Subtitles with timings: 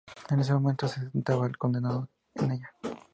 [0.31, 2.71] En ese momento se sentaba al condenado en ella.